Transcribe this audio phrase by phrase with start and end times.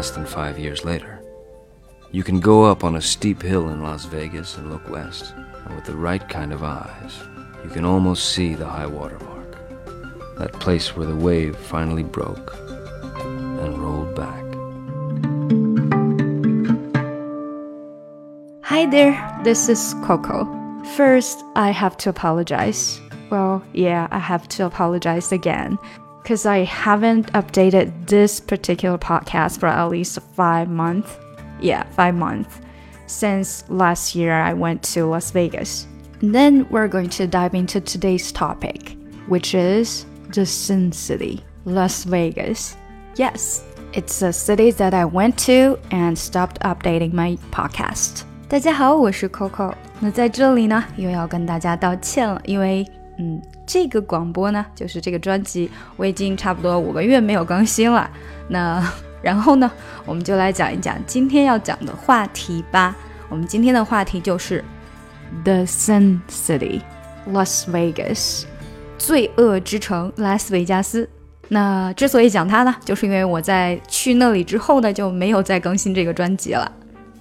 [0.00, 1.20] less than five years later.
[2.10, 5.76] You can go up on a steep hill in Las Vegas and look west, and
[5.76, 7.12] with the right kind of eyes,
[7.62, 9.50] you can almost see the high water mark.
[10.38, 12.56] That place where the wave finally broke
[13.60, 14.44] and rolled back.
[18.64, 20.48] Hi there, this is Coco.
[20.96, 23.02] First, I have to apologize.
[23.28, 25.78] Well, yeah, I have to apologize again
[26.21, 31.17] because I haven't updated this particular podcast for at least five months
[31.61, 32.59] yeah, five months
[33.07, 35.87] since last year I went to Las Vegas.
[36.21, 38.97] And then we're going to dive into today's topic,
[39.27, 42.75] which is the Sin City, Las Vegas.
[43.15, 48.23] Yes, it's a city that I went to and stopped updating my podcast.
[48.49, 49.73] 大家好，我是 Coco。
[49.99, 52.85] 那在这里呢，又要跟大家道歉了，因为
[53.22, 58.10] 嗯，这个广播呢，就是这个专辑，我已经差不多五个月没有更新了。
[58.48, 58.82] 那
[59.20, 59.70] 然后呢，
[60.06, 62.96] 我们就来讲一讲今天要讲的话题吧。
[63.28, 64.64] 我们今天的话题就是
[65.44, 66.80] The Sin City,
[67.30, 68.44] Las Vegas，
[68.96, 71.06] 罪恶之城拉斯维加斯。
[71.48, 76.72] 那之所以讲它呢，就是因为我在去那里之后呢，就没有再更新这个专辑了。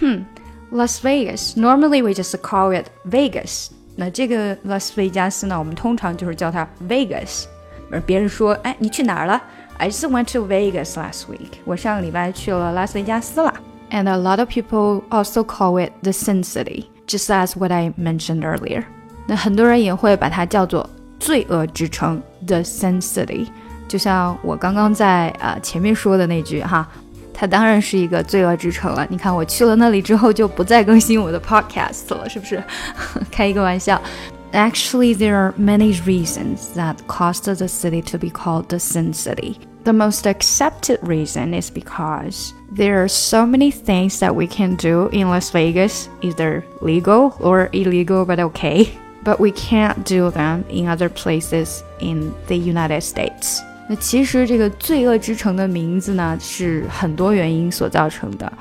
[0.00, 0.24] 哼
[0.72, 3.68] ，Las Vegas，normally we just call it Vegas。
[3.96, 7.44] 那这个拉斯维加斯呢，我们通常就是叫它 Vegas。
[7.90, 9.40] 而别人说，哎，你去哪儿了
[9.76, 11.58] ？I just went to Vegas last week.
[11.64, 13.52] 我上个礼拜去了拉斯维加斯了。
[13.90, 18.40] And a lot of people also call it the Sin City, just as what I mentioned
[18.40, 18.84] earlier.
[19.26, 20.88] 那很多人也会把它叫做
[21.20, 23.48] 罪恶之城 the Sin City，
[23.86, 26.88] 就像我刚刚在呃前面说的那句哈，
[27.33, 29.05] 它当然是一个罪恶之城了。
[29.09, 32.63] 你看我去了那里之后就不再更新我的 podcast 了，是不是？
[33.31, 34.01] 开一个玩笑。
[34.53, 39.57] Actually, there are many reasons that caused the city to be called the Sin City.
[39.83, 45.09] The most accepted reason is because there are so many things that we can do
[45.11, 48.89] in Las Vegas, either legal or illegal, but okay.
[49.23, 53.61] But we can't do them in other places in the United States.
[53.96, 58.52] 其实这个罪恶之城的名字呢，是很多原因所造成的。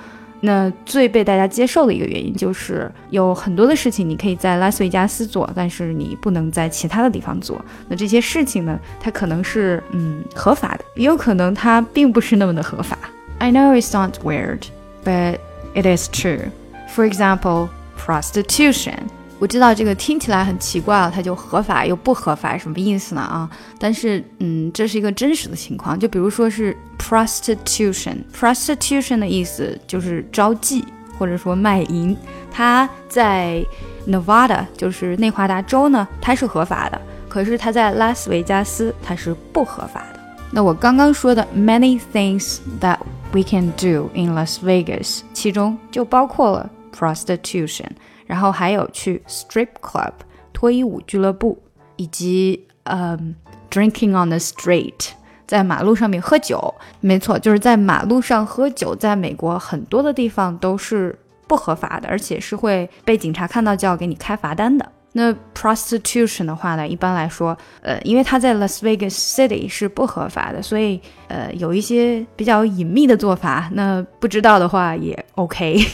[0.44, 7.64] 那最被大家接受的一个原因就是有很多的事情你可以在拉斯维加斯做，但是你不能在其他的地方做。
[7.88, 12.98] 那这些事情呢，它可能是嗯合法的，也有可能它并不是那么的合法。
[13.38, 14.62] I know it's not weird,
[15.06, 15.38] but
[15.76, 16.50] it is true.
[16.96, 18.98] For example, prostitution.
[19.42, 23.50] 我知道这个听起来很奇怪啊，它就合法又不合法，什么意思呢啊？
[23.80, 26.00] 但是，嗯，这是一个真实的情况。
[26.00, 30.84] 就比如说是 prostitution，prostitution 的意思就是招妓
[31.18, 32.16] 或者说卖淫。
[32.52, 33.66] 它在
[34.08, 37.02] Nevada，就是内华达州呢，它是合法的。
[37.28, 40.20] 可是它在拉斯维加斯，它是不合法的。
[40.52, 43.00] 那我刚刚说的 many things that
[43.32, 47.88] we can do in Las Vegas，其中就包括了 prostitution。
[48.32, 50.14] 然后还有去 strip club
[50.54, 51.62] 脱衣舞俱乐部，
[51.98, 53.36] 以及嗯
[53.70, 55.10] drinking on the street
[55.46, 56.74] 在马路上面喝酒。
[57.02, 61.14] 没错，就是在马路上喝酒，在美国很多的地方都是
[61.46, 64.90] 不合法的，而且是会被警察看到就要给你开罚单的。
[65.12, 73.70] 那 prostitution 的话呢，一般来说，呃，因为它在 Las Vegas City 是不合法的，所以呃有一些比较隐秘的做法。
[73.74, 75.86] 那不知道的话也 OK。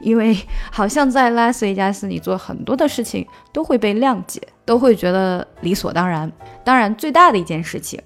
[0.00, 0.36] 因为
[0.70, 6.30] 好像在拉斯维加斯，你做很多的事情都会被谅解，都会觉得理所当然。
[6.64, 8.00] 当然，最大的一件事情，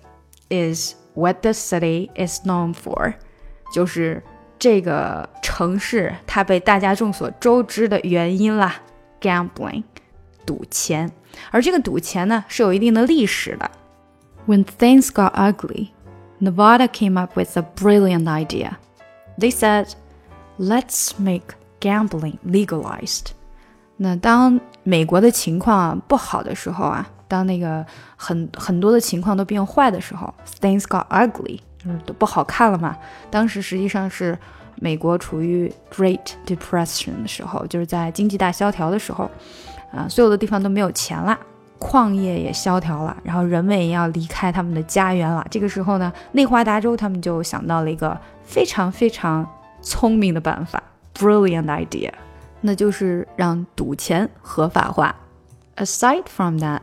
[0.48, 3.15] is what the city is known for，
[3.75, 4.22] 就是
[4.59, 8.76] 这个城市它被大家众所周知的原因啦，
[9.21, 9.84] gambling，
[10.44, 11.10] 赌钱。
[11.50, 13.71] 而这个赌钱呢，是有一定的历史的。
[14.47, 15.91] When things got ugly,
[16.41, 18.72] Nevada came up with a brilliant idea.
[19.38, 19.93] They said,
[20.59, 21.54] "Let's make
[21.85, 23.28] Gambling legalized。
[23.97, 27.85] 那当美国的情况不好的时候啊，当那个
[28.16, 32.97] 很很多的情况都变坏的时候，things got ugly，就是都不好看了嘛。
[33.29, 34.37] 当时实际上是
[34.78, 39.29] 美国处于 Great Depression 的时候，就是在经济大萧条的时候，
[39.93, 41.37] 啊，所有的地方都没有钱了，
[41.79, 45.46] 矿业也萧条了，然后人们也要离开他们的家园了。
[45.49, 49.47] 这个时候呢，内华达州他们就想到了一个非常非常
[49.82, 50.84] 聪明的办法。
[51.15, 52.12] brilliant idea，
[52.60, 55.15] 那就是让赌钱合法化。
[55.77, 56.80] Aside from that,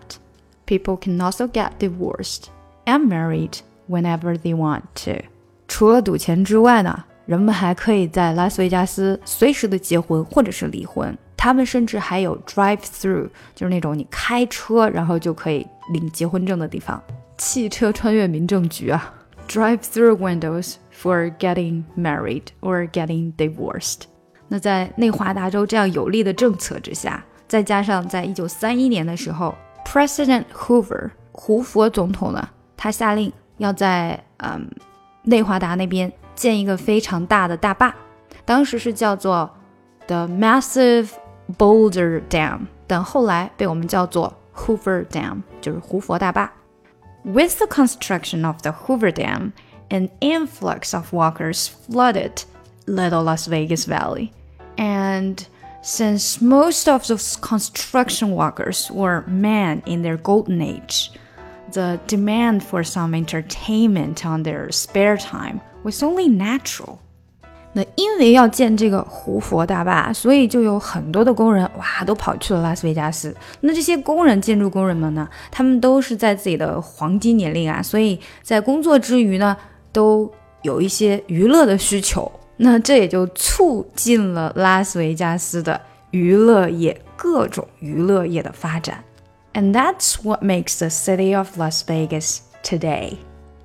[0.66, 2.46] people can also get divorced
[2.86, 5.26] and married whenever they want to。
[5.68, 11.18] 除了赌钱之外呢，人们还可以在拉斯维加斯随时的结婚或者是离婚。
[11.36, 17.02] 他们甚至还有 drive through，就是那种你开车然后就可以领结婚证的地方。
[17.38, 19.14] 汽车穿越民政局啊
[19.48, 24.02] drive-through windows for getting married or getting divorced。
[24.52, 29.54] 那在内华达州这样有利的政策之下，再加上在一九三一年的时候，
[29.86, 34.70] President Hoover 胡佛总统呢，他下令要在嗯
[35.24, 37.94] 内华达那边建一个非常大的大坝，
[38.46, 39.50] 当时是叫做
[40.08, 41.10] The Massive
[41.58, 46.52] Boulder Dam，但后来被我们叫做 Hoover Dam，就是胡佛大坝。
[47.24, 49.52] With the construction of the Hoover Dam,
[49.90, 52.44] an influx of walkers flooded
[52.86, 54.30] Little Las Vegas Valley.
[54.78, 55.38] And
[55.84, 61.10] since most of those construction workers were men in their golden age,
[61.72, 66.98] the demand for some entertainment on their spare time was only natural.
[67.74, 73.36] 那因为要建这个胡佛大坝，所以就有很多的工人哇，都跑去了拉斯维加斯。
[73.62, 79.56] 那这些工人、建筑工人们呢，他们都是在自己的黄金年龄啊，所以在工作之余呢，
[79.92, 80.32] 都
[80.64, 82.32] 有一些娱乐的需求。
[82.65, 85.81] 那这也就促进了拉斯维加斯的
[86.13, 89.03] 娱乐业，各种娱乐业的发展。
[89.53, 93.15] And that's what makes the city of Las Vegas today.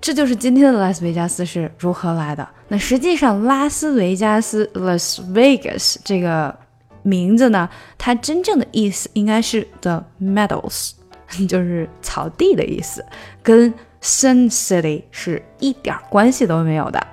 [0.01, 2.47] 这就是今天的拉斯维加斯是如何来的。
[2.69, 6.57] 那实际上，拉斯维加斯 （Las Vegas） 这个
[7.03, 10.93] 名字呢，它真正的意思应该是 The Meadows，
[11.47, 13.05] 就是草地的意思，
[13.43, 13.71] 跟
[14.01, 17.05] Sun City 是一点关系都没有的。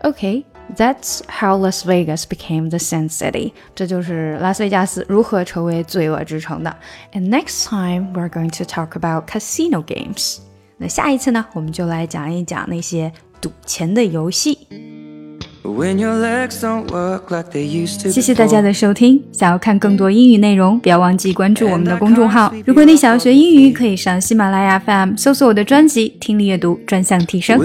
[0.00, 0.44] OK。
[0.75, 3.53] That's how Las Vegas became the Sin City。
[3.75, 6.75] 这就是拉斯维加斯如何成为罪恶之城的。
[7.13, 10.39] And next time we're going to talk about casino games。
[10.77, 14.84] 那下一次呢，我们就来讲一讲那些赌钱的游戏。
[18.10, 19.22] 谢谢大家的收听。
[19.32, 22.52] 想要看更多英语内容，不要忘记关注我们的公众号。
[22.64, 27.58] 如果你想要学英语，可以上喜马拉雅 FM 搜索我的专辑《听力阅读专项提升》。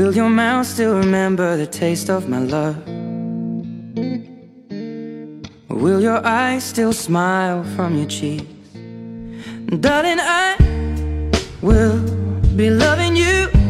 [12.51, 13.60] baby, my